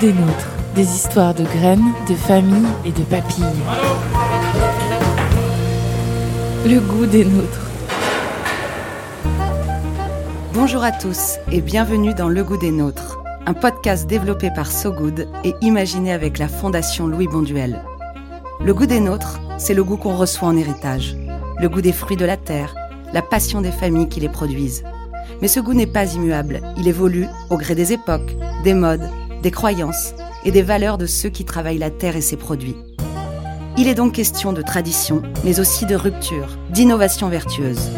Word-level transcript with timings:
Des 0.00 0.14
nôtres. 0.14 0.48
Des 0.74 0.94
histoires 0.94 1.34
de 1.34 1.44
graines, 1.44 1.92
de 2.08 2.14
familles 2.14 2.70
et 2.86 2.90
de 2.90 3.02
papilles. 3.02 3.44
Le 6.64 6.80
goût 6.80 7.04
des 7.04 7.26
nôtres. 7.26 7.68
Bonjour 10.54 10.82
à 10.82 10.92
tous 10.92 11.36
et 11.52 11.60
bienvenue 11.60 12.14
dans 12.14 12.30
Le 12.30 12.42
goût 12.42 12.56
des 12.56 12.70
nôtres, 12.70 13.18
un 13.44 13.52
podcast 13.52 14.06
développé 14.06 14.50
par 14.50 14.72
So 14.72 14.90
Good 14.90 15.28
et 15.44 15.54
imaginé 15.60 16.14
avec 16.14 16.38
la 16.38 16.48
Fondation 16.48 17.06
Louis 17.06 17.28
Bonduel. 17.28 17.84
Le 18.64 18.72
goût 18.72 18.86
des 18.86 19.00
nôtres, 19.00 19.38
c'est 19.58 19.74
le 19.74 19.84
goût 19.84 19.98
qu'on 19.98 20.16
reçoit 20.16 20.48
en 20.48 20.56
héritage, 20.56 21.14
le 21.58 21.68
goût 21.68 21.82
des 21.82 21.92
fruits 21.92 22.16
de 22.16 22.24
la 22.24 22.38
terre, 22.38 22.74
la 23.12 23.20
passion 23.20 23.60
des 23.60 23.72
familles 23.72 24.08
qui 24.08 24.20
les 24.20 24.30
produisent. 24.30 24.82
Mais 25.42 25.48
ce 25.48 25.60
goût 25.60 25.74
n'est 25.74 25.86
pas 25.86 26.14
immuable, 26.14 26.62
il 26.78 26.88
évolue 26.88 27.26
au 27.50 27.58
gré 27.58 27.74
des 27.74 27.92
époques, 27.92 28.34
des 28.64 28.74
modes, 28.74 29.06
des 29.42 29.50
croyances 29.50 30.14
et 30.44 30.50
des 30.50 30.62
valeurs 30.62 30.98
de 30.98 31.06
ceux 31.06 31.28
qui 31.28 31.44
travaillent 31.44 31.78
la 31.78 31.90
terre 31.90 32.16
et 32.16 32.20
ses 32.20 32.36
produits. 32.36 32.76
Il 33.76 33.88
est 33.88 33.94
donc 33.94 34.12
question 34.12 34.52
de 34.52 34.62
tradition, 34.62 35.22
mais 35.44 35.60
aussi 35.60 35.86
de 35.86 35.94
rupture, 35.94 36.58
d'innovation 36.70 37.28
vertueuse. 37.28 37.90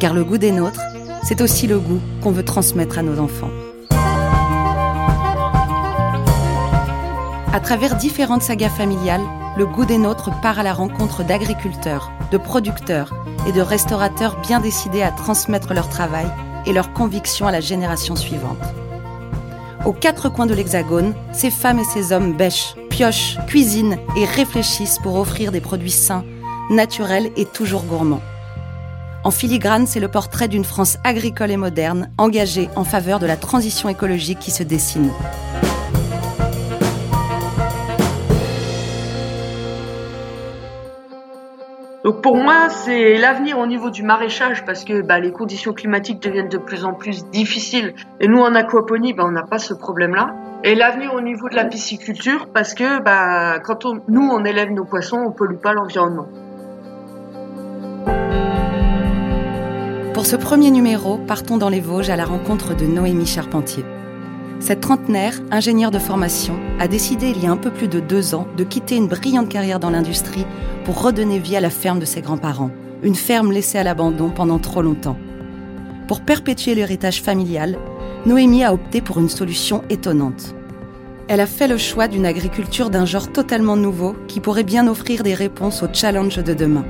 Car 0.00 0.12
le 0.12 0.24
goût 0.24 0.38
des 0.38 0.52
nôtres, 0.52 0.82
c'est 1.22 1.40
aussi 1.40 1.66
le 1.66 1.78
goût 1.78 2.00
qu'on 2.22 2.32
veut 2.32 2.44
transmettre 2.44 2.98
à 2.98 3.02
nos 3.02 3.18
enfants. 3.18 3.50
À 7.52 7.60
travers 7.60 7.96
différentes 7.96 8.42
sagas 8.42 8.68
familiales, 8.68 9.24
le 9.56 9.66
goût 9.66 9.86
des 9.86 9.96
nôtres 9.96 10.30
part 10.42 10.58
à 10.58 10.62
la 10.62 10.74
rencontre 10.74 11.24
d'agriculteurs, 11.24 12.12
de 12.30 12.36
producteurs 12.36 13.14
et 13.48 13.52
de 13.52 13.62
restaurateurs 13.62 14.38
bien 14.42 14.60
décidés 14.60 15.02
à 15.02 15.10
transmettre 15.10 15.72
leur 15.72 15.88
travail 15.88 16.26
et 16.66 16.74
leurs 16.74 16.92
convictions 16.92 17.46
à 17.46 17.52
la 17.52 17.60
génération 17.60 18.16
suivante. 18.16 18.58
Aux 19.86 19.92
quatre 19.92 20.28
coins 20.28 20.46
de 20.46 20.54
l'Hexagone, 20.54 21.14
ces 21.32 21.48
femmes 21.48 21.78
et 21.78 21.84
ces 21.84 22.12
hommes 22.12 22.36
bêchent, 22.36 22.74
piochent, 22.90 23.38
cuisinent 23.46 23.98
et 24.16 24.24
réfléchissent 24.24 24.98
pour 24.98 25.14
offrir 25.14 25.52
des 25.52 25.60
produits 25.60 25.92
sains, 25.92 26.24
naturels 26.70 27.30
et 27.36 27.44
toujours 27.44 27.84
gourmands. 27.84 28.20
En 29.22 29.30
filigrane, 29.30 29.86
c'est 29.86 30.00
le 30.00 30.08
portrait 30.08 30.48
d'une 30.48 30.64
France 30.64 30.98
agricole 31.04 31.52
et 31.52 31.56
moderne, 31.56 32.10
engagée 32.18 32.68
en 32.74 32.82
faveur 32.82 33.20
de 33.20 33.26
la 33.26 33.36
transition 33.36 33.88
écologique 33.88 34.40
qui 34.40 34.50
se 34.50 34.64
dessine. 34.64 35.12
Pour 42.26 42.38
moi, 42.38 42.68
c'est 42.70 43.18
l'avenir 43.18 43.56
au 43.56 43.68
niveau 43.68 43.88
du 43.88 44.02
maraîchage 44.02 44.64
parce 44.64 44.82
que 44.82 45.00
bah, 45.00 45.20
les 45.20 45.30
conditions 45.30 45.72
climatiques 45.72 46.20
deviennent 46.20 46.48
de 46.48 46.58
plus 46.58 46.84
en 46.84 46.92
plus 46.92 47.24
difficiles. 47.30 47.94
Et 48.18 48.26
nous, 48.26 48.40
en 48.40 48.52
aquaponie, 48.56 49.12
bah, 49.12 49.22
on 49.24 49.30
n'a 49.30 49.44
pas 49.44 49.60
ce 49.60 49.72
problème-là. 49.74 50.34
Et 50.64 50.74
l'avenir 50.74 51.14
au 51.14 51.20
niveau 51.20 51.48
de 51.48 51.54
la 51.54 51.64
pisciculture 51.64 52.48
parce 52.52 52.74
que 52.74 53.00
bah, 53.00 53.60
quand 53.60 53.84
nous, 54.08 54.28
on 54.28 54.44
élève 54.44 54.72
nos 54.72 54.84
poissons, 54.84 55.18
on 55.18 55.30
pollue 55.30 55.54
pas 55.54 55.72
l'environnement. 55.72 56.26
Pour 60.12 60.26
ce 60.26 60.34
premier 60.34 60.72
numéro, 60.72 61.18
partons 61.18 61.58
dans 61.58 61.68
les 61.68 61.80
Vosges 61.80 62.10
à 62.10 62.16
la 62.16 62.24
rencontre 62.24 62.74
de 62.74 62.86
Noémie 62.86 63.26
Charpentier. 63.26 63.84
Cette 64.58 64.80
trentenaire, 64.80 65.34
ingénieure 65.52 65.92
de 65.92 66.00
formation, 66.00 66.54
a 66.80 66.88
décidé 66.88 67.28
il 67.28 67.40
y 67.40 67.46
a 67.46 67.52
un 67.52 67.56
peu 67.56 67.70
plus 67.70 67.86
de 67.86 68.00
deux 68.00 68.34
ans 68.34 68.48
de 68.56 68.64
quitter 68.64 68.96
une 68.96 69.06
brillante 69.06 69.48
carrière 69.48 69.78
dans 69.78 69.90
l'industrie 69.90 70.44
pour 70.86 71.02
redonner 71.02 71.40
vie 71.40 71.56
à 71.56 71.60
la 71.60 71.68
ferme 71.68 71.98
de 71.98 72.04
ses 72.04 72.20
grands-parents, 72.20 72.70
une 73.02 73.16
ferme 73.16 73.50
laissée 73.50 73.76
à 73.76 73.82
l'abandon 73.82 74.30
pendant 74.30 74.60
trop 74.60 74.82
longtemps. 74.82 75.16
Pour 76.06 76.20
perpétuer 76.20 76.76
l'héritage 76.76 77.22
familial, 77.22 77.76
Noémie 78.24 78.62
a 78.62 78.72
opté 78.72 79.00
pour 79.00 79.18
une 79.18 79.28
solution 79.28 79.82
étonnante. 79.90 80.54
Elle 81.26 81.40
a 81.40 81.46
fait 81.46 81.66
le 81.66 81.76
choix 81.76 82.06
d'une 82.06 82.24
agriculture 82.24 82.88
d'un 82.88 83.04
genre 83.04 83.32
totalement 83.32 83.74
nouveau 83.74 84.14
qui 84.28 84.38
pourrait 84.38 84.62
bien 84.62 84.86
offrir 84.86 85.24
des 85.24 85.34
réponses 85.34 85.82
aux 85.82 85.92
challenges 85.92 86.36
de 86.38 86.54
demain. 86.54 86.84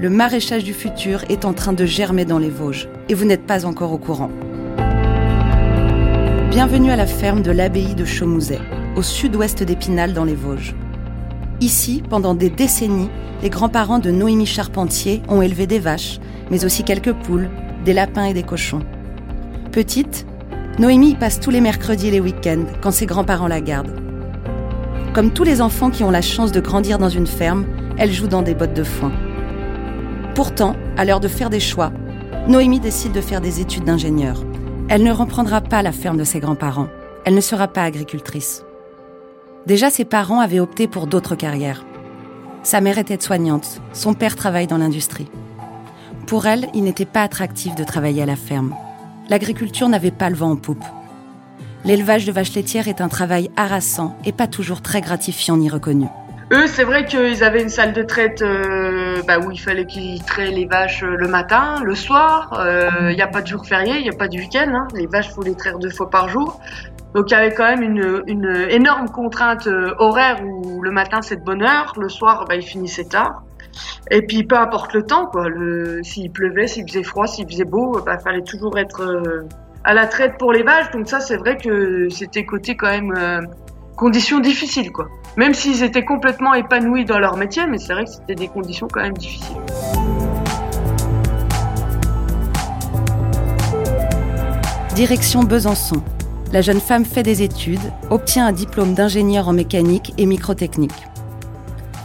Le 0.00 0.10
maraîchage 0.10 0.64
du 0.64 0.74
futur 0.74 1.22
est 1.28 1.44
en 1.44 1.52
train 1.52 1.72
de 1.72 1.86
germer 1.86 2.24
dans 2.24 2.40
les 2.40 2.50
Vosges 2.50 2.88
et 3.08 3.14
vous 3.14 3.26
n'êtes 3.26 3.46
pas 3.46 3.64
encore 3.64 3.92
au 3.92 3.98
courant. 3.98 4.32
Bienvenue 6.50 6.90
à 6.90 6.96
la 6.96 7.06
ferme 7.06 7.42
de 7.42 7.52
l'abbaye 7.52 7.94
de 7.94 8.04
Chaumouzet, 8.04 8.60
au 8.96 9.02
sud-ouest 9.02 9.62
d'Épinal 9.62 10.14
dans 10.14 10.24
les 10.24 10.34
Vosges. 10.34 10.74
Ici, 11.60 12.02
pendant 12.08 12.34
des 12.34 12.50
décennies, 12.50 13.10
les 13.42 13.50
grands-parents 13.50 13.98
de 13.98 14.10
Noémie 14.10 14.46
Charpentier 14.46 15.22
ont 15.28 15.42
élevé 15.42 15.66
des 15.66 15.78
vaches, 15.78 16.18
mais 16.50 16.64
aussi 16.64 16.84
quelques 16.84 17.12
poules, 17.12 17.48
des 17.84 17.92
lapins 17.92 18.24
et 18.24 18.34
des 18.34 18.42
cochons. 18.42 18.82
Petite, 19.72 20.26
Noémie 20.78 21.14
passe 21.14 21.40
tous 21.40 21.50
les 21.50 21.60
mercredis 21.60 22.08
et 22.08 22.10
les 22.10 22.20
week-ends 22.20 22.64
quand 22.80 22.90
ses 22.90 23.06
grands-parents 23.06 23.48
la 23.48 23.60
gardent. 23.60 23.94
Comme 25.12 25.32
tous 25.32 25.44
les 25.44 25.60
enfants 25.60 25.90
qui 25.90 26.02
ont 26.02 26.10
la 26.10 26.22
chance 26.22 26.50
de 26.50 26.60
grandir 26.60 26.98
dans 26.98 27.08
une 27.08 27.26
ferme, 27.26 27.66
elle 27.96 28.12
joue 28.12 28.26
dans 28.26 28.42
des 28.42 28.54
bottes 28.54 28.74
de 28.74 28.82
foin. 28.82 29.12
Pourtant, 30.34 30.74
à 30.96 31.04
l'heure 31.04 31.20
de 31.20 31.28
faire 31.28 31.50
des 31.50 31.60
choix, 31.60 31.92
Noémie 32.48 32.80
décide 32.80 33.12
de 33.12 33.20
faire 33.20 33.40
des 33.40 33.60
études 33.60 33.84
d'ingénieur. 33.84 34.44
Elle 34.88 35.04
ne 35.04 35.12
reprendra 35.12 35.60
pas 35.60 35.82
la 35.82 35.92
ferme 35.92 36.16
de 36.16 36.24
ses 36.24 36.40
grands-parents. 36.40 36.88
Elle 37.24 37.34
ne 37.34 37.40
sera 37.40 37.68
pas 37.68 37.84
agricultrice. 37.84 38.63
Déjà, 39.66 39.88
ses 39.88 40.04
parents 40.04 40.40
avaient 40.40 40.60
opté 40.60 40.86
pour 40.86 41.06
d'autres 41.06 41.36
carrières. 41.36 41.84
Sa 42.62 42.80
mère 42.80 42.98
était 42.98 43.20
soignante, 43.20 43.80
son 43.92 44.12
père 44.12 44.36
travaille 44.36 44.66
dans 44.66 44.78
l'industrie. 44.78 45.30
Pour 46.26 46.46
elle, 46.46 46.68
il 46.74 46.84
n'était 46.84 47.04
pas 47.04 47.22
attractif 47.22 47.74
de 47.74 47.84
travailler 47.84 48.22
à 48.22 48.26
la 48.26 48.36
ferme. 48.36 48.74
L'agriculture 49.28 49.88
n'avait 49.88 50.10
pas 50.10 50.28
le 50.28 50.36
vent 50.36 50.50
en 50.50 50.56
poupe. 50.56 50.84
L'élevage 51.84 52.26
de 52.26 52.32
vaches 52.32 52.54
laitières 52.54 52.88
est 52.88 53.00
un 53.00 53.08
travail 53.08 53.50
harassant 53.56 54.16
et 54.24 54.32
pas 54.32 54.46
toujours 54.46 54.82
très 54.82 55.00
gratifiant 55.00 55.56
ni 55.56 55.68
reconnu. 55.68 56.06
Eux, 56.52 56.66
c'est 56.66 56.84
vrai 56.84 57.06
qu'ils 57.06 57.42
avaient 57.42 57.62
une 57.62 57.70
salle 57.70 57.94
de 57.94 58.02
traite 58.02 58.42
euh, 58.42 59.22
bah, 59.26 59.38
où 59.38 59.50
il 59.50 59.58
fallait 59.58 59.86
qu'ils 59.86 60.22
traient 60.22 60.50
les 60.50 60.66
vaches 60.66 61.02
euh, 61.02 61.16
le 61.16 61.26
matin, 61.26 61.82
le 61.82 61.94
soir. 61.94 62.50
Il 62.52 63.06
euh, 63.06 63.14
n'y 63.14 63.22
a 63.22 63.26
pas 63.26 63.40
de 63.40 63.46
jour 63.46 63.66
férié, 63.66 63.94
il 63.96 64.02
n'y 64.02 64.10
a 64.10 64.16
pas 64.16 64.28
de 64.28 64.36
week-end. 64.36 64.70
Hein. 64.74 64.88
Les 64.94 65.06
vaches, 65.06 65.30
faut 65.30 65.42
les 65.42 65.54
traire 65.54 65.78
deux 65.78 65.90
fois 65.90 66.10
par 66.10 66.28
jour. 66.28 66.60
Donc 67.14 67.30
il 67.30 67.34
y 67.34 67.36
avait 67.36 67.54
quand 67.54 67.64
même 67.64 67.82
une, 67.82 68.66
énorme 68.68 69.08
contrainte 69.08 69.68
horaire 69.98 70.42
où 70.44 70.82
le 70.82 70.90
matin 70.90 71.22
c'est 71.22 71.36
de 71.36 71.44
bonne 71.44 71.62
heure, 71.62 71.94
le 71.96 72.08
soir 72.08 72.44
bah, 72.48 72.56
il 72.56 72.62
finissait 72.62 73.04
tard. 73.04 73.44
Et 74.10 74.22
puis 74.22 74.44
peu 74.44 74.56
importe 74.56 74.92
le 74.94 75.04
temps, 75.04 75.26
quoi. 75.26 75.46
S'il 76.02 76.30
pleuvait, 76.30 76.66
s'il 76.66 76.86
faisait 76.86 77.02
froid, 77.02 77.26
s'il 77.26 77.46
faisait 77.46 77.64
beau, 77.64 78.00
bah 78.04 78.18
fallait 78.18 78.42
toujours 78.42 78.76
être 78.78 79.22
à 79.84 79.94
la 79.94 80.06
traite 80.06 80.38
pour 80.38 80.52
les 80.52 80.62
vaches. 80.62 80.90
Donc 80.90 81.08
ça 81.08 81.20
c'est 81.20 81.36
vrai 81.36 81.56
que 81.56 82.08
c'était 82.10 82.44
côté 82.44 82.76
quand 82.76 82.90
même 82.90 83.14
conditions 83.96 84.40
difficiles, 84.40 84.90
quoi. 84.92 85.08
Même 85.36 85.54
s'ils 85.54 85.82
étaient 85.82 86.04
complètement 86.04 86.54
épanouis 86.54 87.04
dans 87.04 87.18
leur 87.18 87.36
métier, 87.36 87.66
mais 87.66 87.78
c'est 87.78 87.92
vrai 87.92 88.04
que 88.04 88.10
c'était 88.10 88.34
des 88.34 88.48
conditions 88.48 88.88
quand 88.92 89.02
même 89.02 89.16
difficiles. 89.16 89.56
Direction 94.94 95.42
Besançon. 95.42 96.02
La 96.54 96.62
jeune 96.62 96.78
femme 96.78 97.04
fait 97.04 97.24
des 97.24 97.42
études, 97.42 97.80
obtient 98.10 98.46
un 98.46 98.52
diplôme 98.52 98.94
d'ingénieur 98.94 99.48
en 99.48 99.52
mécanique 99.52 100.14
et 100.18 100.24
microtechnique. 100.24 100.92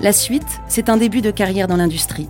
La 0.02 0.12
suite, 0.12 0.60
c'est 0.68 0.90
un 0.90 0.98
début 0.98 1.22
de 1.22 1.30
carrière 1.30 1.68
dans 1.68 1.76
l'industrie. 1.76 2.30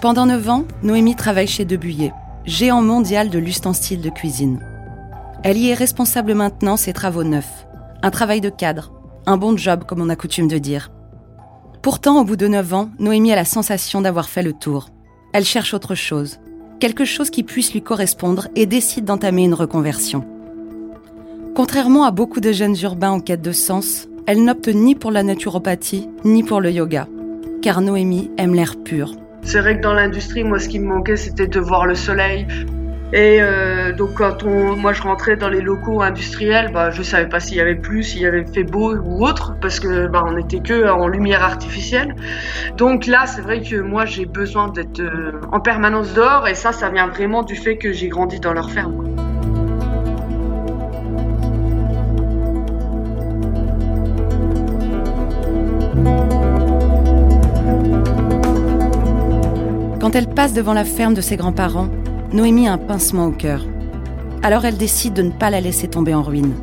Pendant 0.00 0.26
9 0.26 0.48
ans, 0.48 0.64
Noémie 0.82 1.14
travaille 1.14 1.46
chez 1.46 1.64
Debuyer, 1.64 2.12
géant 2.44 2.82
mondial 2.82 3.30
de 3.30 3.38
l'ustensile 3.38 4.00
de 4.00 4.10
cuisine. 4.10 4.58
Elle 5.44 5.58
y 5.58 5.68
est 5.68 5.74
responsable 5.74 6.34
maintenant 6.34 6.76
ses 6.76 6.92
travaux 6.92 7.22
neufs, 7.22 7.68
un 8.02 8.10
travail 8.10 8.40
de 8.40 8.50
cadre, 8.50 8.92
un 9.24 9.36
bon 9.36 9.56
job 9.56 9.84
comme 9.86 10.02
on 10.02 10.08
a 10.08 10.16
coutume 10.16 10.48
de 10.48 10.58
dire. 10.58 10.90
Pourtant, 11.82 12.20
au 12.20 12.24
bout 12.24 12.34
de 12.34 12.48
9 12.48 12.74
ans, 12.74 12.90
Noémie 12.98 13.32
a 13.32 13.36
la 13.36 13.44
sensation 13.44 14.00
d'avoir 14.00 14.28
fait 14.28 14.42
le 14.42 14.54
tour. 14.54 14.88
Elle 15.32 15.44
cherche 15.44 15.72
autre 15.72 15.94
chose, 15.94 16.40
quelque 16.80 17.04
chose 17.04 17.30
qui 17.30 17.44
puisse 17.44 17.72
lui 17.72 17.82
correspondre 17.82 18.48
et 18.56 18.66
décide 18.66 19.04
d'entamer 19.04 19.44
une 19.44 19.54
reconversion. 19.54 20.24
Contrairement 21.58 22.04
à 22.04 22.12
beaucoup 22.12 22.38
de 22.38 22.52
jeunes 22.52 22.76
urbains 22.84 23.10
en 23.10 23.18
quête 23.18 23.42
de 23.42 23.50
sens, 23.50 24.06
elle 24.28 24.44
n'opte 24.44 24.68
ni 24.68 24.94
pour 24.94 25.10
la 25.10 25.24
naturopathie 25.24 26.08
ni 26.24 26.44
pour 26.44 26.60
le 26.60 26.70
yoga, 26.70 27.08
car 27.62 27.80
Noémie 27.80 28.30
aime 28.38 28.54
l'air 28.54 28.76
pur. 28.84 29.10
C'est 29.42 29.58
vrai 29.58 29.76
que 29.76 29.82
dans 29.82 29.92
l'industrie, 29.92 30.44
moi, 30.44 30.60
ce 30.60 30.68
qui 30.68 30.78
me 30.78 30.86
manquait, 30.86 31.16
c'était 31.16 31.48
de 31.48 31.58
voir 31.58 31.84
le 31.84 31.96
soleil, 31.96 32.46
et 33.12 33.38
euh, 33.40 33.92
donc 33.92 34.14
quand 34.14 34.44
on, 34.44 34.76
moi 34.76 34.92
je 34.92 35.02
rentrais 35.02 35.34
dans 35.34 35.48
les 35.48 35.60
locaux 35.60 36.00
industriels, 36.00 36.70
bah, 36.72 36.90
je 36.90 37.02
savais 37.02 37.28
pas 37.28 37.40
s'il 37.40 37.56
y 37.56 37.60
avait 37.60 37.74
plus, 37.74 38.04
s'il 38.04 38.20
y 38.20 38.26
avait 38.26 38.44
fait 38.44 38.62
beau 38.62 38.94
ou 38.94 39.26
autre, 39.26 39.56
parce 39.60 39.80
que 39.80 40.06
bah, 40.06 40.22
on 40.24 40.34
n'était 40.34 40.60
que 40.60 40.88
en 40.88 41.08
lumière 41.08 41.42
artificielle. 41.42 42.14
Donc 42.76 43.06
là, 43.06 43.26
c'est 43.26 43.40
vrai 43.40 43.62
que 43.62 43.80
moi 43.80 44.04
j'ai 44.04 44.26
besoin 44.26 44.68
d'être 44.68 45.00
euh, 45.00 45.40
en 45.50 45.58
permanence 45.58 46.14
dehors, 46.14 46.46
et 46.46 46.54
ça, 46.54 46.70
ça 46.70 46.88
vient 46.88 47.08
vraiment 47.08 47.42
du 47.42 47.56
fait 47.56 47.78
que 47.78 47.92
j'ai 47.92 48.06
grandi 48.06 48.38
dans 48.38 48.52
leur 48.52 48.70
ferme. 48.70 49.07
Quand 60.08 60.16
elle 60.16 60.34
passe 60.34 60.54
devant 60.54 60.72
la 60.72 60.86
ferme 60.86 61.12
de 61.12 61.20
ses 61.20 61.36
grands-parents, 61.36 61.90
Noémie 62.32 62.66
a 62.66 62.72
un 62.72 62.78
pincement 62.78 63.26
au 63.26 63.30
cœur. 63.30 63.60
Alors 64.42 64.64
elle 64.64 64.78
décide 64.78 65.12
de 65.12 65.20
ne 65.20 65.30
pas 65.30 65.50
la 65.50 65.60
laisser 65.60 65.86
tomber 65.86 66.14
en 66.14 66.22
ruine. 66.22 66.54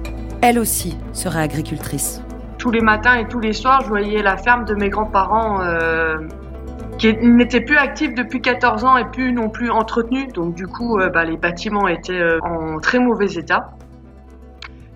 elle 0.41 0.57
aussi 0.57 0.97
sera 1.13 1.41
agricultrice. 1.41 2.23
Tous 2.57 2.71
les 2.71 2.81
matins 2.81 3.13
et 3.13 3.27
tous 3.27 3.39
les 3.39 3.53
soirs, 3.53 3.81
je 3.81 3.89
voyais 3.89 4.23
la 4.23 4.35
ferme 4.35 4.65
de 4.65 4.73
mes 4.73 4.89
grands-parents 4.89 5.61
euh, 5.61 6.17
qui 6.97 7.15
n'était 7.17 7.61
plus 7.61 7.77
active 7.77 8.15
depuis 8.15 8.41
14 8.41 8.83
ans 8.83 8.97
et 8.97 9.05
plus 9.05 9.31
non 9.31 9.49
plus 9.49 9.69
entretenue. 9.69 10.25
Donc 10.29 10.55
du 10.55 10.65
coup, 10.65 10.97
euh, 10.97 11.09
bah, 11.09 11.23
les 11.23 11.37
bâtiments 11.37 11.87
étaient 11.87 12.13
euh, 12.19 12.39
en 12.41 12.79
très 12.79 12.97
mauvais 12.97 13.31
état. 13.31 13.73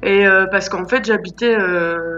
Et 0.01 0.25
parce 0.49 0.69
qu'en 0.69 0.87
fait, 0.87 1.05
j'habitais 1.05 1.55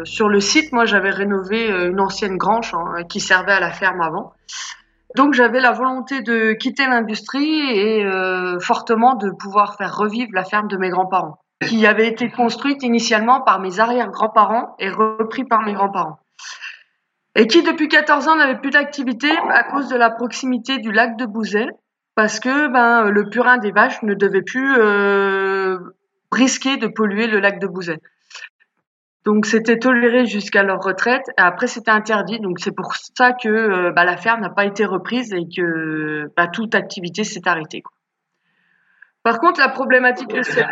sur 0.03 0.29
le 0.29 0.39
site. 0.39 0.71
Moi, 0.71 0.85
j'avais 0.85 1.09
rénové 1.09 1.67
une 1.87 1.99
ancienne 1.99 2.37
grange 2.37 2.75
hein, 2.75 3.03
qui 3.09 3.19
servait 3.19 3.53
à 3.53 3.59
la 3.59 3.71
ferme 3.71 4.01
avant. 4.01 4.33
Donc 5.15 5.33
j'avais 5.33 5.59
la 5.59 5.71
volonté 5.71 6.21
de 6.21 6.53
quitter 6.53 6.85
l'industrie 6.85 7.59
et 7.69 8.05
fortement 8.61 9.15
de 9.15 9.29
pouvoir 9.29 9.75
faire 9.75 9.95
revivre 9.95 10.31
la 10.33 10.43
ferme 10.43 10.67
de 10.67 10.77
mes 10.77 10.89
grands-parents, 10.89 11.37
qui 11.61 11.85
avait 11.85 12.07
été 12.07 12.29
construite 12.29 12.83
initialement 12.83 13.41
par 13.41 13.59
mes 13.59 13.79
arrière-grands-parents 13.79 14.75
et 14.79 14.89
repris 14.89 15.43
par 15.43 15.61
mes 15.63 15.73
grands-parents 15.73 16.19
et 17.35 17.47
qui 17.47 17.63
depuis 17.63 17.87
14 17.87 18.27
ans 18.27 18.35
n'avait 18.35 18.59
plus 18.59 18.71
d'activité 18.71 19.29
à 19.49 19.63
cause 19.63 19.87
de 19.87 19.95
la 19.95 20.09
proximité 20.09 20.79
du 20.79 20.91
lac 20.91 21.17
de 21.17 21.25
Bouzet, 21.25 21.67
parce 22.15 22.39
que 22.39 22.67
ben, 22.67 23.09
le 23.09 23.29
purin 23.29 23.57
des 23.57 23.71
vaches 23.71 24.01
ne 24.03 24.13
devait 24.13 24.41
plus 24.41 24.75
euh, 24.77 25.77
risquer 26.31 26.77
de 26.77 26.87
polluer 26.87 27.27
le 27.27 27.39
lac 27.39 27.59
de 27.59 27.67
Bouzet. 27.67 27.99
Donc 29.25 29.45
c'était 29.45 29.77
toléré 29.77 30.25
jusqu'à 30.25 30.63
leur 30.63 30.79
retraite, 30.79 31.23
et 31.37 31.41
après 31.41 31.67
c'était 31.67 31.91
interdit. 31.91 32.39
Donc 32.39 32.59
c'est 32.59 32.75
pour 32.75 32.93
ça 32.95 33.33
que 33.33 33.49
euh, 33.49 33.91
bah, 33.91 34.03
la 34.03 34.17
ferme 34.17 34.41
n'a 34.41 34.49
pas 34.49 34.65
été 34.65 34.85
reprise 34.85 35.31
et 35.33 35.47
que 35.47 36.31
bah, 36.35 36.47
toute 36.47 36.73
activité 36.73 37.23
s'est 37.23 37.47
arrêtée. 37.47 37.81
Quoi. 37.81 37.93
Par 39.23 39.39
contre, 39.39 39.59
la 39.59 39.69
problématique 39.69 40.29
de 40.29 40.41
cette 40.41 40.65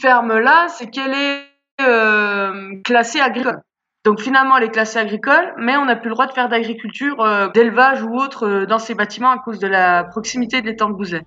ferme-là, 0.00 0.68
c'est 0.68 0.88
qu'elle 0.88 1.12
est 1.12 1.42
euh, 1.80 2.80
classée 2.84 3.20
agricole. 3.20 3.60
Donc 4.04 4.20
finalement, 4.20 4.56
elle 4.56 4.64
est 4.64 4.70
classée 4.70 5.00
agricole, 5.00 5.52
mais 5.58 5.76
on 5.76 5.86
n'a 5.86 5.96
plus 5.96 6.08
le 6.08 6.14
droit 6.14 6.26
de 6.26 6.32
faire 6.32 6.48
d'agriculture, 6.48 7.20
euh, 7.20 7.48
d'élevage 7.48 8.02
ou 8.04 8.14
autre 8.14 8.46
euh, 8.46 8.66
dans 8.66 8.78
ces 8.78 8.94
bâtiments 8.94 9.32
à 9.32 9.38
cause 9.38 9.58
de 9.58 9.66
la 9.66 10.04
proximité 10.04 10.62
des 10.62 10.76
temps 10.76 10.88
de 10.88 10.94
Bouzet. 10.94 11.24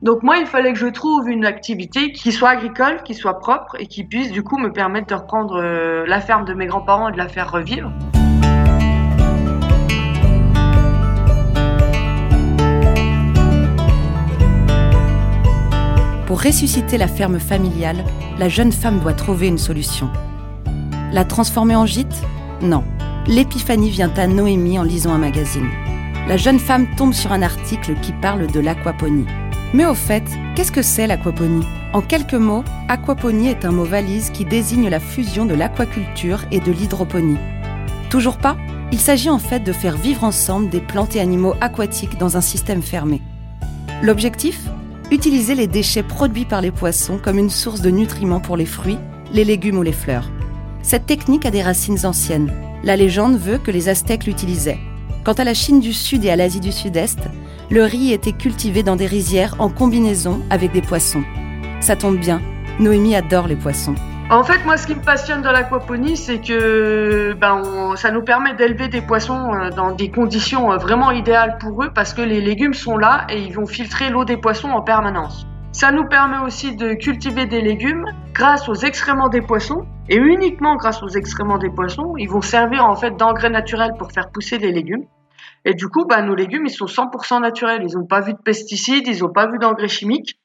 Donc 0.00 0.22
moi, 0.22 0.36
il 0.36 0.46
fallait 0.46 0.72
que 0.72 0.78
je 0.78 0.86
trouve 0.86 1.28
une 1.28 1.44
activité 1.44 2.12
qui 2.12 2.30
soit 2.30 2.50
agricole, 2.50 3.02
qui 3.02 3.14
soit 3.14 3.40
propre 3.40 3.74
et 3.80 3.86
qui 3.86 4.04
puisse 4.04 4.30
du 4.30 4.44
coup 4.44 4.56
me 4.56 4.72
permettre 4.72 5.08
de 5.08 5.14
reprendre 5.14 5.60
euh, 5.60 6.06
la 6.06 6.20
ferme 6.20 6.44
de 6.44 6.54
mes 6.54 6.66
grands-parents 6.66 7.08
et 7.08 7.12
de 7.12 7.16
la 7.18 7.26
faire 7.26 7.50
revivre. 7.50 7.90
Pour 16.28 16.42
ressusciter 16.42 16.96
la 16.96 17.08
ferme 17.08 17.40
familiale, 17.40 18.04
la 18.38 18.48
jeune 18.48 18.70
femme 18.70 19.00
doit 19.00 19.14
trouver 19.14 19.48
une 19.48 19.58
solution. 19.58 20.08
La 21.12 21.24
transformer 21.24 21.74
en 21.74 21.86
gîte? 21.86 22.22
Non. 22.62 22.84
L'épiphanie 23.26 23.90
vient 23.90 24.12
à 24.16 24.28
Noémie 24.28 24.78
en 24.78 24.84
lisant 24.84 25.12
un 25.12 25.18
magazine. 25.18 25.68
La 26.28 26.36
jeune 26.36 26.60
femme 26.60 26.86
tombe 26.96 27.14
sur 27.14 27.32
un 27.32 27.42
article 27.42 27.94
qui 28.00 28.12
parle 28.12 28.46
de 28.46 28.60
l'aquaponie. 28.60 29.26
Mais 29.74 29.84
au 29.84 29.94
fait, 29.94 30.24
qu'est-ce 30.54 30.72
que 30.72 30.80
c'est 30.80 31.06
l'aquaponie? 31.06 31.66
En 31.92 32.00
quelques 32.00 32.32
mots, 32.32 32.64
aquaponie 32.88 33.48
est 33.48 33.66
un 33.66 33.70
mot 33.70 33.84
valise 33.84 34.30
qui 34.30 34.46
désigne 34.46 34.88
la 34.88 34.98
fusion 34.98 35.44
de 35.44 35.54
l'aquaculture 35.54 36.44
et 36.50 36.60
de 36.60 36.72
l'hydroponie. 36.72 37.36
Toujours 38.08 38.38
pas? 38.38 38.56
Il 38.92 38.98
s'agit 38.98 39.28
en 39.28 39.38
fait 39.38 39.60
de 39.60 39.72
faire 39.72 39.98
vivre 39.98 40.24
ensemble 40.24 40.70
des 40.70 40.80
plantes 40.80 41.16
et 41.16 41.20
animaux 41.20 41.54
aquatiques 41.60 42.16
dans 42.16 42.38
un 42.38 42.40
système 42.40 42.80
fermé. 42.80 43.20
L'objectif? 44.02 44.62
Utiliser 45.10 45.54
les 45.54 45.66
déchets 45.66 46.02
produits 46.02 46.46
par 46.46 46.62
les 46.62 46.70
poissons 46.70 47.18
comme 47.22 47.38
une 47.38 47.50
source 47.50 47.82
de 47.82 47.90
nutriments 47.90 48.40
pour 48.40 48.56
les 48.56 48.66
fruits, 48.66 48.98
les 49.34 49.44
légumes 49.44 49.78
ou 49.78 49.82
les 49.82 49.92
fleurs. 49.92 50.30
Cette 50.82 51.04
technique 51.04 51.44
a 51.44 51.50
des 51.50 51.62
racines 51.62 52.06
anciennes. 52.06 52.52
La 52.84 52.96
légende 52.96 53.36
veut 53.36 53.58
que 53.58 53.70
les 53.70 53.90
Aztèques 53.90 54.24
l'utilisaient. 54.24 54.78
Quant 55.24 55.34
à 55.34 55.44
la 55.44 55.52
Chine 55.52 55.80
du 55.80 55.92
Sud 55.92 56.24
et 56.24 56.30
à 56.30 56.36
l'Asie 56.36 56.60
du 56.60 56.72
Sud-Est, 56.72 57.18
le 57.70 57.82
riz 57.82 58.12
était 58.12 58.32
cultivé 58.32 58.82
dans 58.82 58.96
des 58.96 59.06
rizières 59.06 59.54
en 59.58 59.68
combinaison 59.68 60.40
avec 60.50 60.72
des 60.72 60.82
poissons. 60.82 61.22
Ça 61.80 61.96
tombe 61.96 62.18
bien, 62.18 62.40
Noémie 62.80 63.14
adore 63.14 63.46
les 63.46 63.56
poissons. 63.56 63.94
En 64.30 64.44
fait, 64.44 64.62
moi, 64.66 64.76
ce 64.76 64.86
qui 64.86 64.94
me 64.94 65.02
passionne 65.02 65.40
dans 65.40 65.52
l'aquaponie, 65.52 66.16
c'est 66.16 66.38
que 66.38 67.32
ben, 67.32 67.94
ça 67.96 68.10
nous 68.10 68.22
permet 68.22 68.54
d'élever 68.54 68.88
des 68.88 69.00
poissons 69.00 69.54
euh, 69.54 69.70
dans 69.70 69.92
des 69.92 70.10
conditions 70.10 70.70
euh, 70.70 70.76
vraiment 70.76 71.10
idéales 71.10 71.56
pour 71.58 71.82
eux 71.82 71.90
parce 71.94 72.12
que 72.12 72.20
les 72.20 72.42
légumes 72.42 72.74
sont 72.74 72.98
là 72.98 73.26
et 73.30 73.40
ils 73.40 73.54
vont 73.54 73.64
filtrer 73.64 74.10
l'eau 74.10 74.26
des 74.26 74.36
poissons 74.36 74.68
en 74.68 74.82
permanence. 74.82 75.46
Ça 75.72 75.92
nous 75.92 76.06
permet 76.06 76.38
aussi 76.44 76.76
de 76.76 76.92
cultiver 76.92 77.46
des 77.46 77.62
légumes 77.62 78.04
grâce 78.34 78.68
aux 78.68 78.74
excréments 78.74 79.28
des 79.28 79.40
poissons 79.40 79.86
et 80.10 80.16
uniquement 80.16 80.76
grâce 80.76 81.02
aux 81.02 81.08
excréments 81.08 81.58
des 81.58 81.70
poissons. 81.70 82.14
Ils 82.18 82.28
vont 82.28 82.42
servir 82.42 82.84
en 82.84 82.96
fait 82.96 83.16
d'engrais 83.16 83.50
naturel 83.50 83.92
pour 83.98 84.12
faire 84.12 84.30
pousser 84.30 84.58
les 84.58 84.72
légumes. 84.72 85.04
Et 85.64 85.74
du 85.74 85.88
coup, 85.88 86.04
bah, 86.04 86.22
nos 86.22 86.34
légumes, 86.34 86.66
ils 86.66 86.72
sont 86.72 86.86
100% 86.86 87.40
naturels. 87.40 87.82
Ils 87.86 87.96
n'ont 87.96 88.06
pas 88.06 88.20
vu 88.20 88.32
de 88.32 88.38
pesticides, 88.38 89.06
ils 89.06 89.22
n'ont 89.22 89.32
pas 89.32 89.46
vu 89.50 89.58
d'engrais 89.58 89.88
chimiques. 89.88 90.38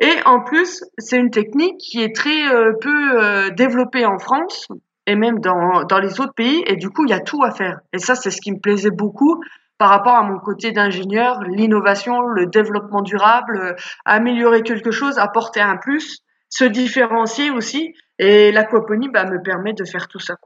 Et 0.00 0.14
en 0.24 0.40
plus, 0.40 0.84
c'est 0.98 1.16
une 1.16 1.30
technique 1.30 1.78
qui 1.78 2.02
est 2.02 2.14
très 2.14 2.48
euh, 2.48 2.72
peu 2.80 3.20
euh, 3.20 3.50
développée 3.50 4.06
en 4.06 4.18
France 4.18 4.68
et 5.06 5.14
même 5.16 5.38
dans, 5.40 5.98
les 6.00 6.20
autres 6.20 6.34
pays. 6.34 6.62
Et 6.66 6.76
du 6.76 6.88
coup, 6.90 7.04
il 7.04 7.10
y 7.10 7.14
a 7.14 7.20
tout 7.20 7.42
à 7.44 7.50
faire. 7.50 7.80
Et 7.92 7.98
ça, 7.98 8.14
c'est 8.14 8.30
ce 8.30 8.40
qui 8.40 8.52
me 8.52 8.58
plaisait 8.58 8.90
beaucoup 8.90 9.42
par 9.78 9.90
rapport 9.90 10.14
à 10.14 10.22
mon 10.22 10.38
côté 10.38 10.70
d'ingénieur, 10.70 11.42
l'innovation, 11.42 12.20
le 12.20 12.46
développement 12.46 13.02
durable, 13.02 13.58
euh, 13.58 13.74
améliorer 14.04 14.62
quelque 14.62 14.90
chose, 14.90 15.18
apporter 15.18 15.60
un 15.60 15.76
plus, 15.76 16.20
se 16.48 16.64
différencier 16.64 17.50
aussi. 17.50 17.94
Et 18.18 18.52
l'aquaponie 18.52 19.08
bah, 19.08 19.24
me 19.24 19.42
permet 19.42 19.72
de 19.72 19.84
faire 19.84 20.08
tout 20.08 20.20
ça. 20.20 20.36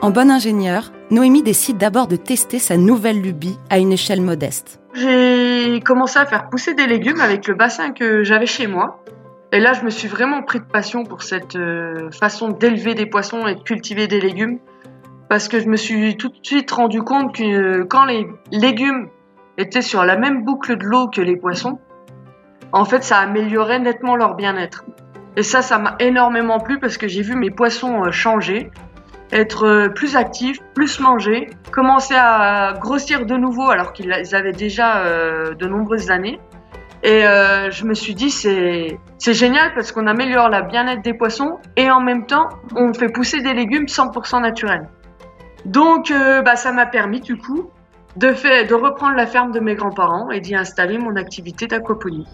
En 0.00 0.10
bon 0.10 0.30
ingénieur, 0.30 0.92
Noémie 1.10 1.42
décide 1.42 1.76
d'abord 1.76 2.06
de 2.06 2.14
tester 2.14 2.60
sa 2.60 2.76
nouvelle 2.76 3.20
lubie 3.20 3.58
à 3.68 3.78
une 3.78 3.90
échelle 3.90 4.20
modeste. 4.22 4.80
J'ai 4.94 5.80
commencé 5.84 6.20
à 6.20 6.24
faire 6.24 6.48
pousser 6.48 6.74
des 6.74 6.86
légumes 6.86 7.20
avec 7.20 7.48
le 7.48 7.54
bassin 7.54 7.90
que 7.90 8.22
j'avais 8.22 8.46
chez 8.46 8.68
moi. 8.68 9.02
Et 9.50 9.58
là, 9.58 9.72
je 9.72 9.82
me 9.82 9.90
suis 9.90 10.06
vraiment 10.06 10.42
pris 10.42 10.60
de 10.60 10.64
passion 10.64 11.02
pour 11.02 11.24
cette 11.24 11.56
euh, 11.56 12.12
façon 12.12 12.50
d'élever 12.50 12.94
des 12.94 13.06
poissons 13.06 13.48
et 13.48 13.56
de 13.56 13.60
cultiver 13.60 14.06
des 14.06 14.20
légumes 14.20 14.60
parce 15.28 15.48
que 15.48 15.58
je 15.58 15.66
me 15.66 15.76
suis 15.76 16.16
tout 16.16 16.28
de 16.28 16.38
suite 16.42 16.70
rendu 16.70 17.02
compte 17.02 17.34
que 17.34 17.82
quand 17.82 18.04
les 18.04 18.28
légumes 18.52 19.08
étaient 19.56 19.82
sur 19.82 20.04
la 20.04 20.16
même 20.16 20.44
boucle 20.44 20.76
de 20.76 20.84
l'eau 20.84 21.08
que 21.08 21.20
les 21.20 21.36
poissons, 21.36 21.80
en 22.72 22.84
fait, 22.84 23.02
ça 23.02 23.18
améliorait 23.18 23.80
nettement 23.80 24.14
leur 24.14 24.36
bien-être. 24.36 24.84
Et 25.36 25.42
ça, 25.42 25.62
ça 25.62 25.78
m'a 25.78 25.96
énormément 25.98 26.60
plu 26.60 26.78
parce 26.78 26.98
que 26.98 27.08
j'ai 27.08 27.22
vu 27.22 27.34
mes 27.34 27.50
poissons 27.50 28.04
euh, 28.04 28.10
changer, 28.10 28.70
être 29.32 29.66
euh, 29.66 29.88
plus 29.88 30.16
actifs, 30.16 30.58
plus 30.74 31.00
manger, 31.00 31.50
commencer 31.70 32.14
à 32.16 32.74
grossir 32.80 33.26
de 33.26 33.36
nouveau 33.36 33.70
alors 33.70 33.92
qu'ils 33.92 34.12
avaient 34.34 34.52
déjà 34.52 35.04
euh, 35.04 35.54
de 35.54 35.66
nombreuses 35.66 36.10
années. 36.10 36.38
Et 37.04 37.20
je 37.20 37.84
me 37.84 37.94
suis 37.94 38.16
dit, 38.16 38.28
c'est 38.28 38.98
génial 39.20 39.72
parce 39.72 39.92
qu'on 39.92 40.08
améliore 40.08 40.48
la 40.48 40.62
bien-être 40.62 41.00
des 41.00 41.14
poissons 41.14 41.60
et 41.76 41.88
en 41.92 42.00
même 42.00 42.26
temps, 42.26 42.48
on 42.74 42.92
fait 42.92 43.08
pousser 43.08 43.40
des 43.40 43.54
légumes 43.54 43.84
100% 43.84 44.42
naturels. 44.42 44.88
Donc, 45.64 46.10
euh, 46.10 46.42
bah, 46.42 46.56
ça 46.56 46.72
m'a 46.72 46.86
permis 46.86 47.20
du 47.20 47.36
coup 47.36 47.70
de, 48.16 48.28
de 48.66 48.74
reprendre 48.74 49.14
la 49.16 49.26
ferme 49.26 49.52
de 49.52 49.60
mes 49.60 49.74
grands-parents 49.74 50.30
et 50.30 50.40
d'y 50.40 50.54
installer 50.54 50.98
mon 50.98 51.16
activité 51.16 51.66
d'aquaponie. 51.66 52.26